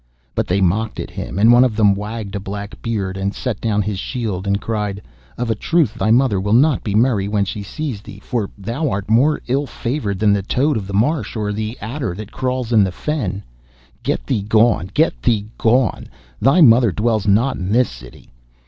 But 0.33 0.47
they 0.47 0.61
mocked 0.61 0.99
at 0.99 1.11
him, 1.11 1.37
and 1.37 1.51
one 1.53 1.63
of 1.63 1.75
them 1.75 1.93
wagged 1.93 2.33
a 2.35 2.39
black 2.39 2.81
beard, 2.81 3.17
and 3.17 3.35
set 3.35 3.61
down 3.61 3.83
his 3.83 3.99
shield 3.99 4.47
and 4.47 4.59
cried, 4.59 4.99
'Of 5.37 5.51
a 5.51 5.53
truth, 5.53 5.93
thy 5.93 6.09
mother 6.09 6.41
will 6.41 6.53
not 6.57 6.83
be 6.83 6.95
merry 6.95 7.27
when 7.27 7.45
she 7.45 7.61
sees 7.61 8.01
thee, 8.01 8.17
for 8.17 8.49
thou 8.57 8.89
art 8.89 9.11
more 9.11 9.41
ill 9.45 9.67
favoured 9.67 10.17
than 10.17 10.33
the 10.33 10.41
toad 10.41 10.75
of 10.75 10.87
the 10.87 10.95
marsh, 10.95 11.35
or 11.35 11.53
the 11.53 11.77
adder 11.81 12.15
that 12.15 12.31
crawls 12.31 12.73
in 12.73 12.83
the 12.83 12.91
fen. 12.91 13.43
Get 14.01 14.25
thee 14.25 14.41
gone. 14.41 14.89
Get 14.91 15.21
thee 15.21 15.45
gone. 15.59 16.07
Thy 16.41 16.61
mother 16.61 16.91
dwells 16.91 17.27
not 17.27 17.57
in 17.57 17.71
this 17.71 17.91
city. 17.91 18.29